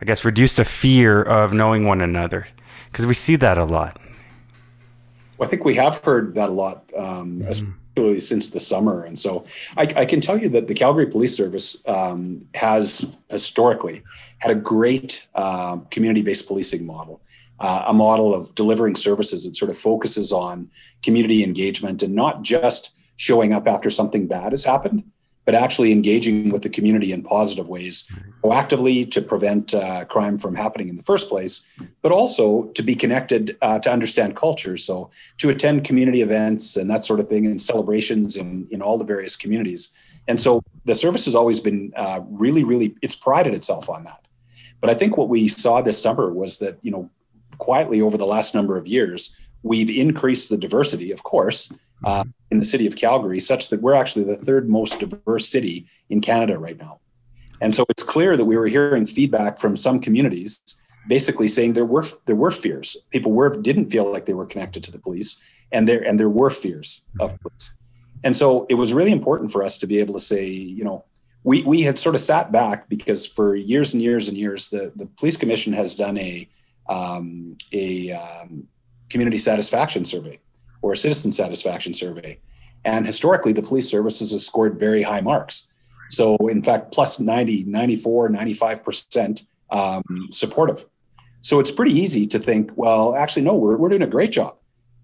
[0.00, 2.46] I guess, reduce the fear of knowing one another?
[2.90, 3.98] Because we see that a lot.
[5.38, 7.72] Well, I think we have heard that a lot, um, mm-hmm.
[7.88, 9.04] particularly since the summer.
[9.04, 9.44] And so
[9.76, 14.02] I, I, can tell you that the Calgary Police Service um, has historically
[14.38, 17.20] had a great uh, community based policing model.
[17.58, 20.70] Uh, a model of delivering services that sort of focuses on
[21.02, 25.02] community engagement and not just showing up after something bad has happened,
[25.46, 28.10] but actually engaging with the community in positive ways,
[28.42, 31.64] proactively to prevent uh, crime from happening in the first place,
[32.02, 34.76] but also to be connected uh, to understand culture.
[34.76, 38.98] So to attend community events and that sort of thing and celebrations in, in all
[38.98, 39.94] the various communities.
[40.28, 44.26] And so the service has always been uh, really, really, it's prided itself on that.
[44.80, 47.08] But I think what we saw this summer was that, you know,
[47.58, 51.72] quietly over the last number of years, we've increased the diversity, of course,
[52.04, 55.86] uh, in the city of Calgary, such that we're actually the third most diverse city
[56.08, 57.00] in Canada right now.
[57.60, 60.60] And so it's clear that we were hearing feedback from some communities,
[61.08, 62.96] basically saying there were there were fears.
[63.10, 65.40] People were didn't feel like they were connected to the police,
[65.72, 67.76] and there and there were fears of police.
[68.24, 71.04] And so it was really important for us to be able to say, you know,
[71.44, 74.92] we we had sort of sat back because for years and years and years, the
[74.96, 76.48] the police commission has done a
[76.88, 78.68] um, a um,
[79.08, 80.38] community satisfaction survey
[80.86, 82.38] or a citizen satisfaction survey.
[82.84, 85.68] And historically, the police services has scored very high marks.
[86.10, 90.86] So, in fact, plus 90, 94, 95% um, supportive.
[91.40, 94.54] So, it's pretty easy to think, well, actually, no, we're, we're doing a great job.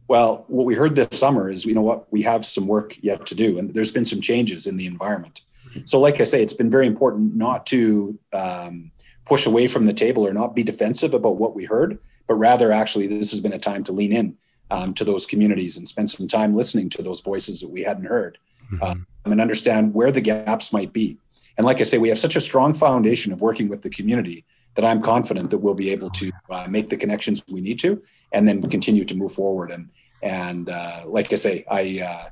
[0.06, 3.26] Well, what we heard this summer is, you know what, we have some work yet
[3.26, 5.40] to do, and there's been some changes in the environment.
[5.84, 8.92] So, like I say, it's been very important not to um,
[9.24, 12.70] push away from the table or not be defensive about what we heard, but rather,
[12.70, 14.36] actually, this has been a time to lean in
[14.72, 18.06] um, to those communities and spend some time listening to those voices that we hadn't
[18.06, 18.38] heard
[18.72, 18.82] mm-hmm.
[18.82, 18.94] uh,
[19.30, 21.18] and understand where the gaps might be.
[21.58, 24.46] And like I say, we have such a strong foundation of working with the community
[24.74, 28.02] that I'm confident that we'll be able to uh, make the connections we need to,
[28.32, 29.70] and then continue to move forward.
[29.70, 29.90] And
[30.22, 32.28] and uh, like I say, I uh,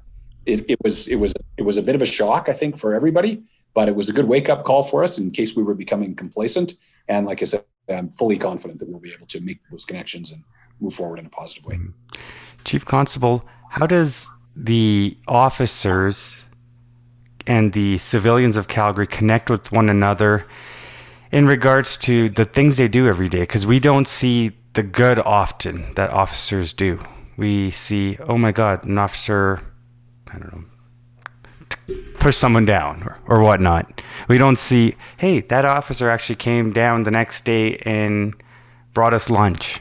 [0.46, 2.94] it, it was it was it was a bit of a shock, I think, for
[2.94, 3.42] everybody,
[3.74, 6.14] but it was a good wake up call for us in case we were becoming
[6.14, 6.76] complacent.
[7.06, 10.32] And like I said, I'm fully confident that we'll be able to make those connections
[10.32, 10.42] and
[10.80, 11.76] move forward in a positive way.
[11.76, 12.20] Mm-hmm.
[12.64, 16.42] Chief Constable, how does the officers
[17.46, 20.46] and the civilians of Calgary connect with one another
[21.32, 23.40] in regards to the things they do every day?
[23.40, 27.00] Because we don't see the good often that officers do.
[27.36, 29.60] We see, oh my God, an officer,
[30.28, 30.64] I don't know,
[32.18, 34.02] push someone down or, or whatnot.
[34.28, 38.34] We don't see, hey, that officer actually came down the next day and
[38.92, 39.80] brought us lunch.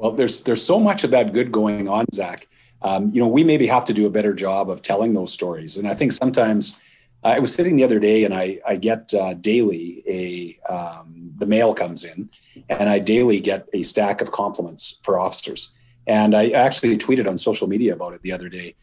[0.00, 2.48] Well, there's there's so much of that good going on, Zak.
[2.80, 5.76] Um, you know, we maybe have to do a better job of telling those stories.
[5.76, 6.78] And I think sometimes
[7.22, 11.44] I was sitting the other day, and I I get uh, daily a um, the
[11.44, 12.30] mail comes in,
[12.70, 15.74] and I daily get a stack of compliments for officers.
[16.06, 18.76] And I actually tweeted on social media about it the other day.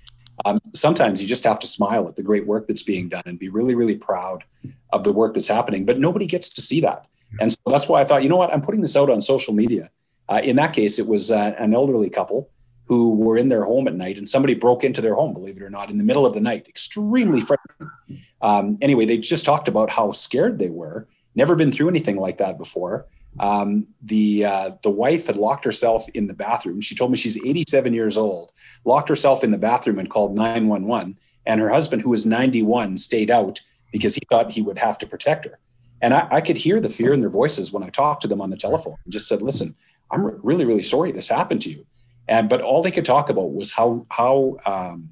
[0.46, 3.40] Um, sometimes you just have to smile at the great work that's being done and
[3.40, 4.44] be really, really proud
[4.94, 5.84] of the work that's happening.
[5.84, 7.08] But nobody gets to see that.
[7.42, 9.56] And so that's why I thought, you know what, I'm putting this out on social
[9.56, 9.90] media
[10.30, 12.50] uh, in that case, it was uh, an elderly couple
[12.88, 15.63] who were in their home at night and somebody broke into their home, believe it
[15.63, 16.68] or not, in the middle of the night.
[16.68, 17.92] Extremely frightening.
[18.42, 21.08] Um, anyway, they just talked about how scared they were.
[21.36, 23.06] Never been through anything like that before.
[23.40, 26.82] Um, the uh, the wife had locked herself in the bathroom.
[26.82, 28.52] She told me she's 87 years old.
[28.84, 31.18] Locked herself in the bathroom and called 911.
[31.46, 33.62] And her husband, who was 91, stayed out
[33.92, 35.60] because he thought he would have to protect her.
[36.02, 38.42] And I, I could hear the fear in their voices when I talked to them
[38.42, 38.98] on the telephone.
[39.04, 39.76] And just said, "Listen,
[40.12, 41.86] I'm really, really sorry this happened to you.
[42.28, 45.10] And but all they could talk about was how how um,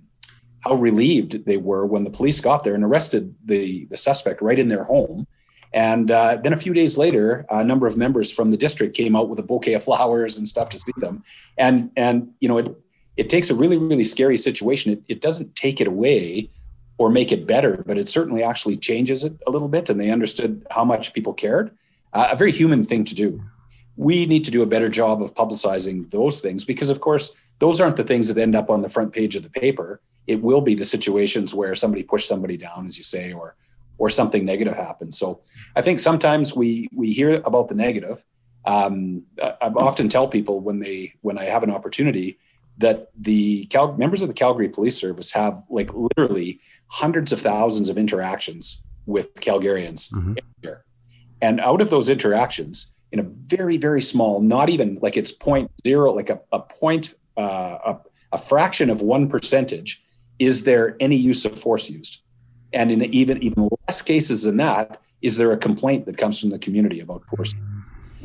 [0.59, 4.59] how relieved they were when the police got there and arrested the the suspect right
[4.59, 5.27] in their home.
[5.73, 9.15] And uh, then a few days later, a number of members from the district came
[9.15, 11.23] out with a bouquet of flowers and stuff to see them.
[11.57, 12.75] And and you know it
[13.17, 14.93] it takes a really really scary situation.
[14.93, 16.49] It, it doesn't take it away
[16.97, 19.89] or make it better, but it certainly actually changes it a little bit.
[19.89, 21.71] And they understood how much people cared.
[22.13, 23.41] Uh, a very human thing to do
[23.97, 27.79] we need to do a better job of publicizing those things because of course those
[27.79, 30.01] aren't the things that end up on the front page of the paper.
[30.27, 33.55] It will be the situations where somebody pushed somebody down as you say or
[33.97, 35.39] or something negative happens so
[35.75, 38.23] i think sometimes we we hear about the negative.
[38.65, 42.39] Um, i often tell people when they when i have an opportunity
[42.77, 47.89] that the Cal- members of the calgary police service have like literally hundreds of thousands
[47.89, 50.33] of interactions with calgarians mm-hmm.
[51.41, 55.69] and out of those interactions in a very very small not even like it's point
[55.85, 57.97] zero like a, a point uh, a,
[58.33, 60.03] a fraction of one percentage
[60.39, 62.21] is there any use of force used
[62.73, 66.39] and in the even even less cases than that is there a complaint that comes
[66.39, 67.53] from the community about force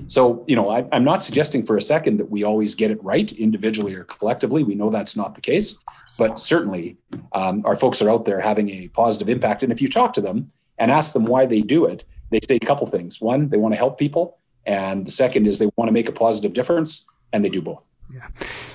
[0.07, 3.03] So, you know, I, am not suggesting for a second that we always get it
[3.03, 4.63] right individually or collectively.
[4.65, 5.79] We know that's not the case,
[6.19, 6.97] but certainly
[7.33, 9.63] um, our folks are out there having a positive impact.
[9.63, 12.57] And if you talk to them and ask them why they do it, they say
[12.57, 13.21] a couple things.
[13.21, 16.13] One, they want to help people, and the second is they want to make a
[16.13, 17.87] positive difference, and they do both.
[18.13, 18.27] Yeah.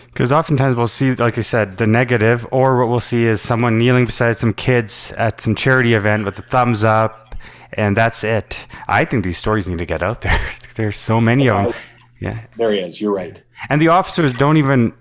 [0.07, 3.77] Because oftentimes we'll see, like I said, the negative, or what we'll see is someone
[3.77, 7.35] kneeling beside some kids at some charity event with a thumbs up,
[7.73, 8.57] and that's it.
[8.87, 10.39] I think these stories need to get out there.
[10.75, 11.73] There's so many of them.
[11.73, 11.75] Oh,
[12.19, 12.45] yeah.
[12.55, 13.01] There he is.
[13.01, 13.41] You're right.
[13.69, 14.93] And the officers don't even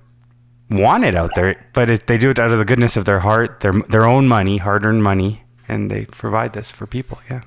[0.70, 3.20] want it out there, but it, they do it out of the goodness of their
[3.20, 7.20] heart, their their own money, hard-earned money, and they provide this for people.
[7.30, 7.42] Yeah.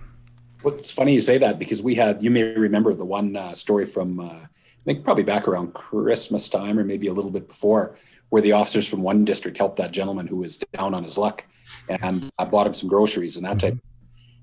[0.68, 3.86] It's funny you say that because we had you may remember the one uh, story
[3.86, 7.96] from uh, I think probably back around Christmas time or maybe a little bit before,
[8.30, 11.46] where the officers from one district helped that gentleman who was down on his luck
[11.90, 13.74] and uh, bought him some groceries and that type.
[13.74, 13.88] Mm-hmm.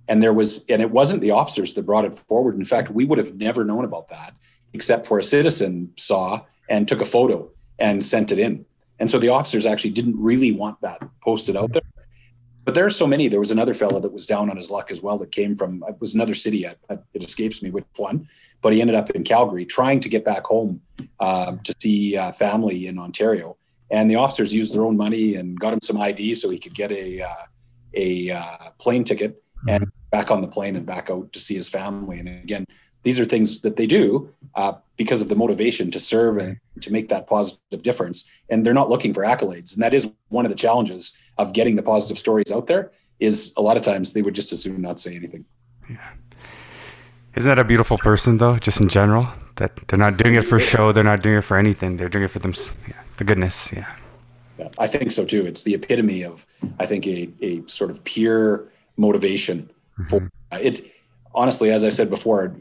[0.08, 2.56] And there was and it wasn't the officers that brought it forward.
[2.56, 4.34] In fact we would have never known about that
[4.72, 8.66] except for a citizen saw and took a photo and sent it in.
[8.98, 11.82] And so the officers actually didn't really want that posted out there
[12.64, 14.90] but there are so many there was another fellow that was down on his luck
[14.90, 18.26] as well that came from it was another city it escapes me which one
[18.62, 20.80] but he ended up in calgary trying to get back home
[21.20, 23.56] uh, to see uh, family in ontario
[23.90, 26.74] and the officers used their own money and got him some id so he could
[26.74, 27.44] get a uh,
[27.96, 29.90] a uh, plane ticket and mm-hmm.
[30.10, 32.18] back on the plane and back out to see his family.
[32.18, 32.66] And again,
[33.02, 36.92] these are things that they do uh, because of the motivation to serve and to
[36.92, 38.30] make that positive difference.
[38.48, 39.74] And they're not looking for accolades.
[39.74, 42.92] And that is one of the challenges of getting the positive stories out there.
[43.20, 45.44] Is a lot of times they would just as soon not say anything.
[45.88, 45.96] Yeah.
[47.36, 49.28] Isn't that a beautiful person though, just in general?
[49.56, 51.96] That they're not doing it for show, they're not doing it for anything.
[51.96, 52.54] They're doing it for them,
[52.88, 53.72] yeah, the goodness.
[53.72, 53.86] Yeah.
[54.58, 55.46] Yeah, I think so too.
[55.46, 56.46] It's the epitome of,
[56.78, 60.04] I think, a, a sort of pure motivation mm-hmm.
[60.04, 60.90] for uh, it.
[61.34, 62.54] Honestly, as I said before,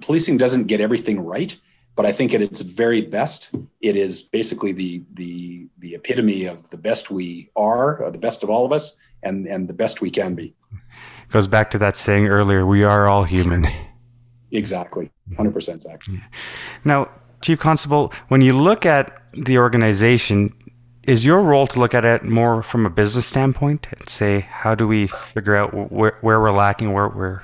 [0.00, 1.56] policing doesn't get everything right,
[1.98, 6.70] but I think at its very best, it is basically the the the epitome of
[6.70, 10.08] the best we are, the best of all of us, and and the best we
[10.08, 10.54] can be.
[11.32, 13.66] Goes back to that saying earlier: we are all human.
[14.52, 16.02] Exactly, hundred percent, Zak.
[16.84, 17.10] Now,
[17.42, 20.54] Chief Constable, when you look at the organization,
[21.02, 24.76] is your role to look at it more from a business standpoint and say how
[24.76, 27.42] do we figure out where, where we're lacking where we're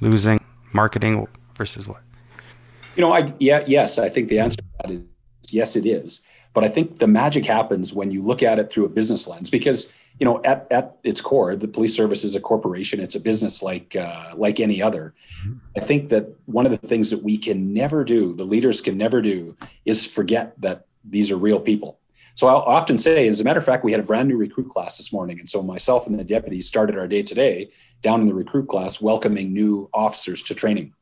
[0.00, 0.40] losing
[0.72, 2.02] marketing versus what
[2.96, 5.02] you know i yeah yes i think the answer to that is
[5.52, 6.22] yes it is
[6.54, 9.50] but i think the magic happens when you look at it through a business lens
[9.50, 13.20] because you know at, at its core the police service is a corporation it's a
[13.20, 15.58] business like uh, like any other mm-hmm.
[15.76, 18.96] i think that one of the things that we can never do the leaders can
[18.96, 21.98] never do is forget that these are real people
[22.36, 24.68] so I'll often say, as a matter of fact, we had a brand new recruit
[24.68, 25.38] class this morning.
[25.38, 27.70] And so myself and the deputies started our day today
[28.02, 30.92] down in the recruit class, welcoming new officers to training.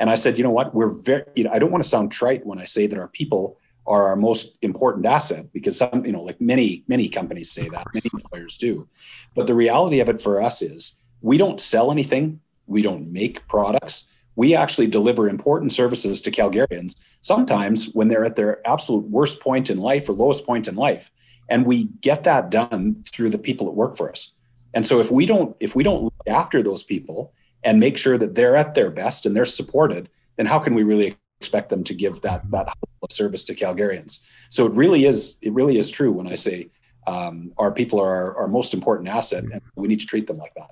[0.00, 2.12] And I said, you know what, we're very, you know, I don't want to sound
[2.12, 6.12] trite when I say that our people are our most important asset because some, you
[6.12, 8.86] know, like many, many companies say that, many employers do.
[9.34, 13.46] But the reality of it for us is we don't sell anything, we don't make
[13.48, 14.08] products
[14.38, 19.68] we actually deliver important services to Calgarians, sometimes when they're at their absolute worst point
[19.68, 21.10] in life or lowest point in life.
[21.48, 24.32] And we get that done through the people that work for us.
[24.74, 27.32] And so if we don't if we don't look after those people
[27.64, 30.82] and make sure that they're at their best and they're supported, then how can we
[30.82, 32.72] really expect them to give that that
[33.10, 34.20] service to Calgarians?
[34.50, 36.70] So it really is it really is true when I say
[37.06, 40.38] um, our people are our, our most important asset, and we need to treat them
[40.38, 40.70] like that.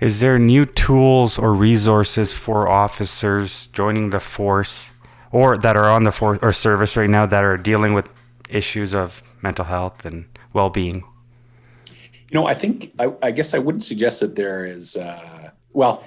[0.00, 4.88] Is there new tools or resources for officers joining the force
[5.32, 8.08] or that are on the force or service right now that are dealing with
[8.48, 11.04] issues of mental health and well-being?
[12.30, 14.96] You know, I think I, I guess I wouldn't suggest that there is.
[14.96, 15.37] Uh,
[15.78, 16.04] well,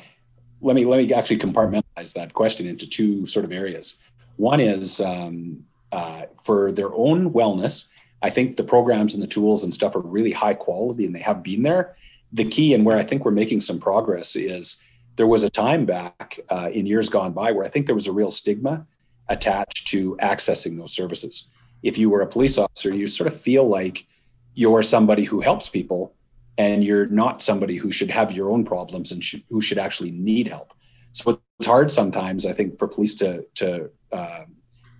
[0.61, 3.97] let me let me actually compartmentalize that question into two sort of areas.
[4.35, 7.89] One is um, uh, for their own wellness.
[8.21, 11.25] I think the programs and the tools and stuff are really high quality, and they
[11.31, 11.95] have been there
[12.31, 14.81] the key and where I think we're making some progress is
[15.17, 18.07] there was a time back uh, in years gone by where I think there was
[18.07, 18.85] a real stigma
[19.27, 21.49] attached to accessing those services.
[21.83, 24.05] If you were a police officer, you sort of feel like
[24.53, 26.13] you're somebody who helps people
[26.57, 30.47] and you're not somebody who should have your own problems and who should actually need
[30.47, 30.73] help.
[31.13, 34.43] So it's hard sometimes, I think, for police to, to uh,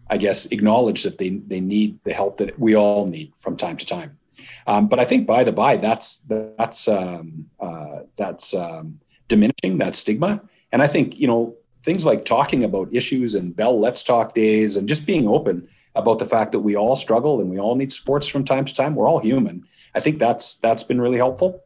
[0.10, 3.78] I guess, acknowledge that they, they need the help that we all need from time
[3.78, 4.18] to time.
[4.68, 9.96] Um, but I think by the by, that's that's um, uh, that's um, diminishing that
[9.96, 10.42] stigma.
[10.72, 14.78] And I think you know things like talking about issues and Bell Let's Talk days
[14.78, 17.92] and just being open about the fact that we all struggle and we all need
[17.92, 18.96] supports from time to time.
[18.96, 19.66] We're all human.
[19.94, 21.62] I think that's that's been really helpful.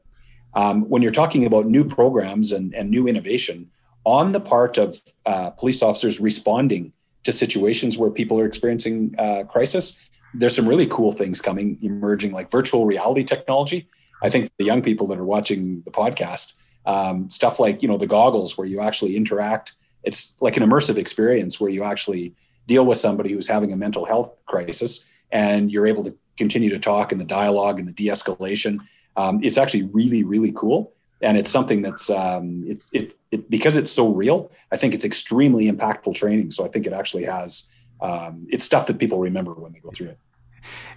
[0.54, 3.70] Um, when you're talking about new programs and, and new innovation
[4.06, 6.94] on the part of uh, police officers responding
[7.26, 10.00] to situations where people are experiencing uh, crisis.
[10.34, 13.90] There's some really cool things coming, emerging, like virtual reality technology.
[14.22, 16.54] I think the young people that are watching the podcast,
[16.86, 19.74] um, stuff like you know the goggles where you actually interact.
[20.04, 22.36] It's like an immersive experience where you actually
[22.68, 26.80] deal with somebody who's having a mental health crisis, and you're able to continue to
[26.80, 28.80] talk and the dialogue and the de-escalation.
[29.18, 33.78] Um, it's actually really really cool and it's something that's um, it's it, it because
[33.78, 34.52] it's so real.
[34.72, 36.52] I think it's extremely impactful training.
[36.52, 37.70] So I think it actually has
[38.02, 40.20] um, it's stuff that people remember when they go through it.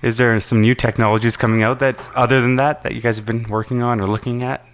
[0.03, 3.26] Is there some new technologies coming out that other than that that you guys have
[3.26, 4.64] been working on or looking at?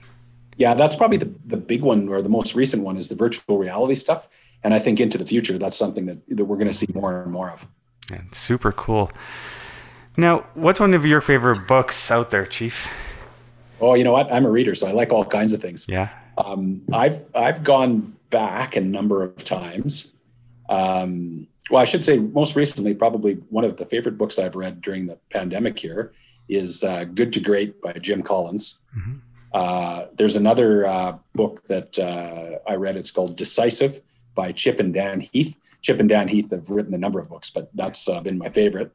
[0.57, 3.59] Yeah, that's probably the, the big one or the most recent one is the virtual
[3.59, 4.29] reality stuff.
[4.63, 7.23] And I think into the future, that's something that, that we're going to see more
[7.23, 7.67] and more of.
[8.11, 9.11] Yeah, super cool.
[10.17, 12.89] Now, what's one of your favorite books out there, Chief?
[13.81, 14.33] Oh, you know what?
[14.33, 15.87] I'm a reader, so I like all kinds of things.
[15.89, 16.09] Yeah.
[16.39, 20.13] Um, I've I've gone back a number of times.
[20.69, 24.81] Um, well, I should say most recently, probably one of the favorite books I've read
[24.81, 26.13] during the pandemic here
[26.49, 28.79] is uh, Good to Great by Jim Collins.
[28.97, 29.19] Mm-hmm.
[29.53, 32.97] Uh, there's another uh, book that uh, I read.
[32.97, 34.01] It's called Decisive
[34.35, 35.59] by Chip and Dan Heath.
[35.83, 38.49] Chip and Dan Heath have written a number of books, but that's uh, been my
[38.49, 38.91] favorite.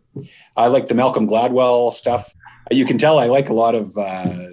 [0.57, 2.33] I like the Malcolm Gladwell stuff.
[2.71, 4.47] You can tell I like a lot of uh,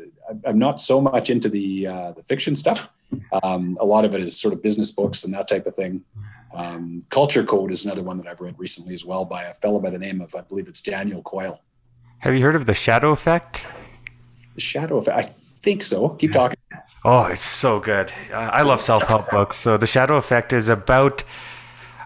[0.45, 2.91] I'm not so much into the uh, the fiction stuff.
[3.43, 6.03] Um, a lot of it is sort of business books and that type of thing.
[6.55, 9.79] Um, Culture Code is another one that I've read recently as well by a fellow
[9.79, 11.63] by the name of I believe it's Daniel Coyle.
[12.19, 13.63] Have you heard of the Shadow Effect?
[14.55, 15.19] The Shadow Effect.
[15.19, 15.23] I
[15.61, 16.11] think so.
[16.11, 16.59] Keep talking.
[17.09, 18.13] Oh, it's so good.
[18.35, 19.57] I love self help books.
[19.59, 21.23] So the Shadow Effect is about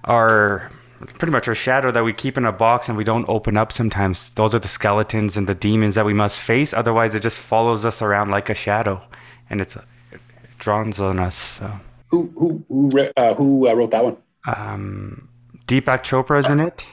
[0.05, 0.71] our
[1.17, 3.73] pretty much our shadow that we keep in a box and we don't open up
[3.73, 4.29] sometimes.
[4.35, 6.75] Those are the skeletons and the demons that we must face.
[6.75, 9.01] Otherwise, it just follows us around like a shadow,
[9.49, 10.21] and it's it
[10.59, 11.35] draws on us.
[11.35, 11.81] So.
[12.09, 14.19] Who who who, uh, who uh, wrote that one?
[14.55, 15.31] Um,
[15.67, 16.87] Deepak Chopra's in it.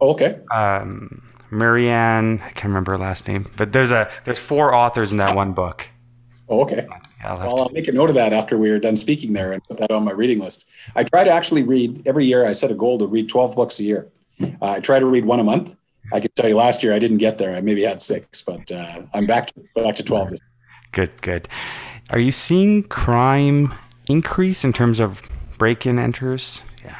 [0.00, 0.40] Oh, okay.
[0.50, 5.18] Um, Marianne, I can't remember her last name, but there's a there's four authors in
[5.18, 5.86] that one book.
[6.48, 6.86] Oh, okay.
[7.22, 9.62] I'll well, I'll make a note of that after we are done speaking there and
[9.64, 10.68] put that on my reading list.
[10.96, 12.46] I try to actually read every year.
[12.46, 14.08] I set a goal to read 12 books a year.
[14.40, 15.76] Uh, I try to read one a month.
[16.12, 17.54] I can tell you last year I didn't get there.
[17.54, 20.34] I maybe had six, but uh, I'm back to, back to 12.
[20.90, 21.48] Good, good.
[22.10, 23.72] Are you seeing crime
[24.08, 25.22] increase in terms of
[25.58, 26.60] break-in enters?
[26.84, 26.96] Yeah.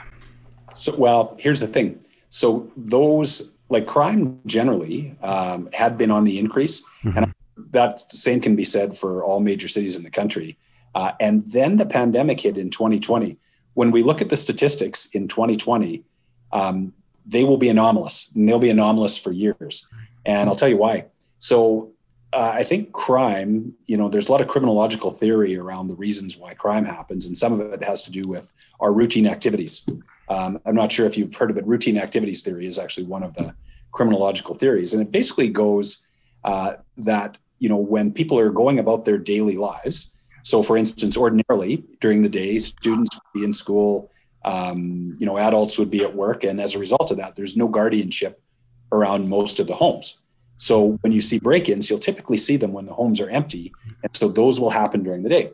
[0.74, 2.02] So, well, here's the thing.
[2.30, 7.18] So those like crime generally um, had been on the increase, mm-hmm.
[7.18, 10.58] and that same can be said for all major cities in the country.
[10.94, 13.38] Uh, and then the pandemic hit in 2020.
[13.74, 16.04] When we look at the statistics in 2020,
[16.52, 16.92] um,
[17.24, 19.88] they will be anomalous and they'll be anomalous for years.
[20.26, 21.06] And I'll tell you why.
[21.38, 21.92] So
[22.32, 26.36] uh, I think crime, you know, there's a lot of criminological theory around the reasons
[26.36, 29.84] why crime happens, and some of it has to do with our routine activities.
[30.28, 31.66] Um, I'm not sure if you've heard of it.
[31.66, 33.54] Routine activities theory is actually one of the
[33.92, 36.06] criminological theories, and it basically goes
[36.44, 40.12] uh, that you know, when people are going about their daily lives.
[40.42, 44.10] So, for instance, ordinarily during the day, students would be in school,
[44.44, 46.42] um, you know, adults would be at work.
[46.42, 48.42] And as a result of that, there's no guardianship
[48.90, 50.20] around most of the homes.
[50.56, 53.72] So, when you see break ins, you'll typically see them when the homes are empty.
[54.02, 55.52] And so, those will happen during the day.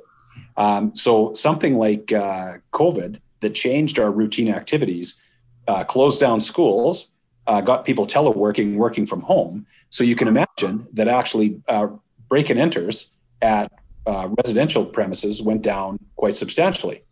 [0.57, 5.23] Um, so, something like uh, COVID that changed our routine activities,
[5.67, 7.13] uh, closed down schools,
[7.49, 9.67] uh, got people teleworking, working from home.
[9.91, 11.89] So you can imagine that actually uh,
[12.29, 13.73] break and enters at
[14.07, 17.03] uh, residential premises went down quite substantially.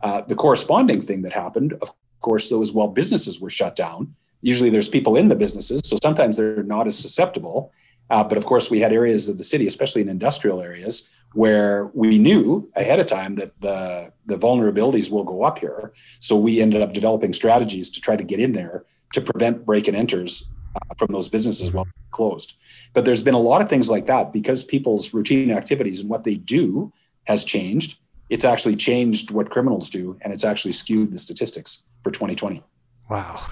[0.00, 4.70] Uh, the corresponding thing that happened, of course, those while businesses were shut down, usually
[4.70, 7.70] there's people in the businesses, so sometimes they're not as susceptible.
[8.10, 11.90] Uh, but of course, we had areas of the city, especially in industrial areas, where
[11.94, 15.92] we knew ahead of time that the, the vulnerabilities will go up here.
[16.20, 19.88] So we ended up developing strategies to try to get in there to prevent break
[19.88, 22.54] and enters uh, from those businesses while closed.
[22.94, 26.24] But there's been a lot of things like that because people's routine activities and what
[26.24, 26.92] they do
[27.24, 27.98] has changed.
[28.28, 32.62] It's actually changed what criminals do, and it's actually skewed the statistics for 2020.
[33.10, 33.46] Wow.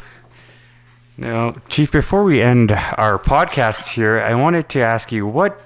[1.17, 5.61] Now, Chief, before we end our podcast here, I wanted to ask you what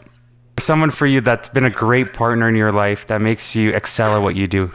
[0.58, 4.16] someone for you that's been a great partner in your life that makes you excel
[4.16, 4.70] at what you do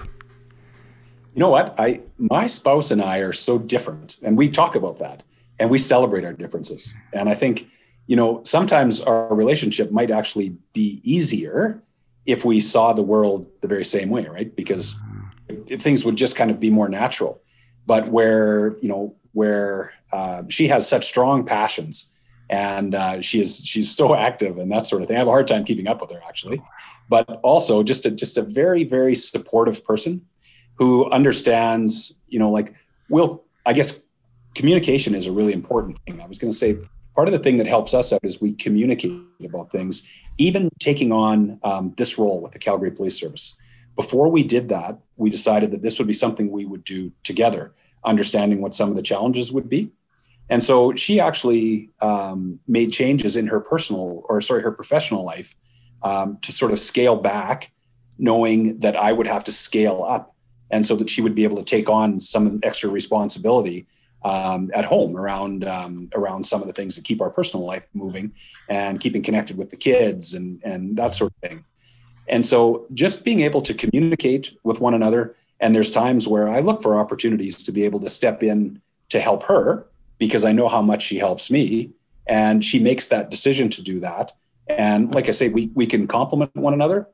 [1.39, 1.73] you know what?
[1.79, 5.23] I my spouse and I are so different, and we talk about that,
[5.57, 6.93] and we celebrate our differences.
[7.13, 7.69] And I think,
[8.07, 11.81] you know, sometimes our relationship might actually be easier
[12.25, 14.53] if we saw the world the very same way, right?
[14.53, 14.99] Because
[15.79, 17.41] things would just kind of be more natural.
[17.85, 22.11] But where you know where uh, she has such strong passions
[22.49, 25.15] and uh, she is she's so active and that sort of thing.
[25.15, 26.61] I have a hard time keeping up with her actually,
[27.07, 30.25] but also just a just a very very supportive person
[30.79, 32.73] who understands, you know, like
[33.09, 34.01] we'll, I guess
[34.55, 36.21] communication is a really important thing.
[36.21, 36.77] I was going to say
[37.13, 39.11] part of the thing that helps us out is we communicate
[39.43, 40.03] about things,
[40.37, 43.59] even taking on um, this role with the Calgary Police Service.
[43.97, 47.73] Before we did that, we decided that this would be something we would do together,
[48.05, 49.91] understanding what some of the challenges would be.
[50.49, 55.55] And so she actually um, made changes in her personal, or sorry, her professional life
[56.01, 57.73] um, to sort of scale back,
[58.17, 60.35] knowing that I would have to scale up.
[60.71, 63.87] And so that she would be able to take on some extra responsibility
[64.23, 67.87] um, at home around um, around some of the things that keep our personal life
[67.93, 68.33] moving
[68.67, 71.63] and keeping connected with the kids and and that sort of thing.
[72.27, 75.35] And so just being able to communicate with one another.
[75.59, 79.19] And there's times where I look for opportunities to be able to step in to
[79.19, 79.87] help her
[80.19, 81.91] because I know how much she helps me.
[82.27, 84.31] And she makes that decision to do that.
[84.67, 87.07] And like I say, we, we can complement one another.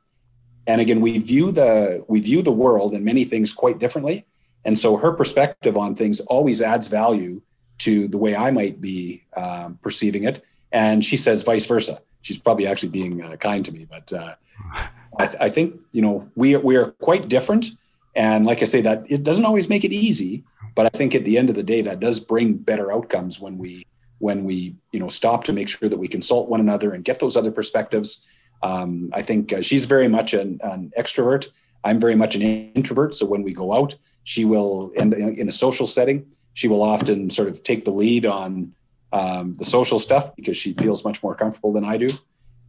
[0.68, 4.26] And again, we view the we view the world and many things quite differently.
[4.63, 7.41] And so her perspective on things always adds value
[7.80, 10.43] to the way I might be um, perceiving it.
[10.72, 12.01] And she says vice versa.
[12.22, 14.36] She's probably actually being uh, kind to me, but uh,
[15.20, 17.68] I, th- I, think you know we we are quite different.
[18.16, 20.43] And like I say, that it doesn't always make it easy,
[20.74, 23.57] but I think at the end of the day, that does bring better outcomes when
[23.57, 23.86] we
[24.20, 27.20] when we you know stop to make sure that we consult one another and get
[27.20, 28.26] those other perspectives.
[28.66, 31.47] Um, I think uh, she's very much an, an extrovert.
[31.84, 33.13] I'm very much an introvert.
[33.13, 37.30] So when we go out, she will, and in a social setting, she will often
[37.30, 38.74] sort of take the lead on
[39.13, 42.07] um, the social stuff because she feels much more comfortable than I do.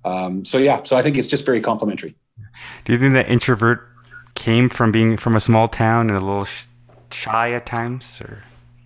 [0.05, 2.15] Um, so yeah, so I think it's just very complementary.
[2.85, 3.89] Do you think that introvert
[4.35, 6.47] came from being from a small town and a little
[7.11, 8.43] shy at times, or?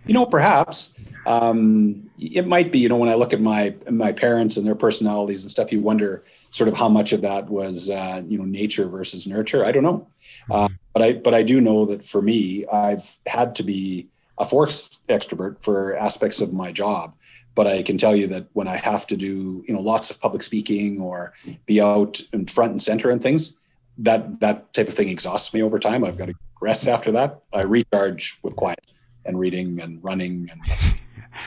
[0.07, 0.95] You know, perhaps
[1.27, 2.79] um, it might be.
[2.79, 5.81] You know, when I look at my my parents and their personalities and stuff, you
[5.81, 9.65] wonder sort of how much of that was uh, you know nature versus nurture.
[9.65, 10.07] I don't know.
[10.51, 14.45] Uh, but I but I do know that for me, I've had to be a
[14.45, 17.15] forced extrovert for aspects of my job.
[17.55, 20.21] But I can tell you that when I have to do you know lots of
[20.21, 21.33] public speaking or
[21.67, 23.57] be out in front and center and things,
[23.99, 26.05] that that type of thing exhausts me over time.
[26.05, 27.41] I've got to rest after that.
[27.53, 28.85] I recharge with quiet
[29.25, 30.61] and reading and running and.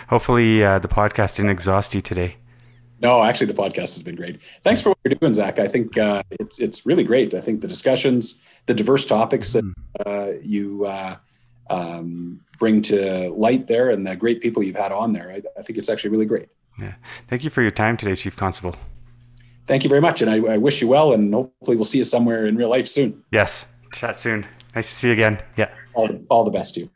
[0.07, 2.37] Hopefully, uh, the podcast didn't exhaust you today.
[3.03, 4.41] No, actually, the podcast has been great.
[4.41, 5.59] Thanks for what you're doing, Zak.
[5.59, 7.33] I think uh, it's it's really great.
[7.33, 9.73] I think the discussions, the diverse topics that mm.
[10.05, 11.17] uh, you uh,
[11.69, 15.63] um, bring to light there, and the great people you've had on there, I, I,
[15.63, 16.47] think it's actually really great.
[16.79, 16.93] Yeah.
[17.27, 18.75] Thank you for your time today, Chief Constable.
[19.65, 22.05] Thank you very much, and I, I wish you well, and hopefully we'll see you
[22.05, 23.21] somewhere in real life soon.
[23.33, 24.45] Yes, chat soon.
[24.75, 25.41] Nice to see you again.
[25.57, 25.69] Yeah.
[25.93, 26.89] All, all the best to you.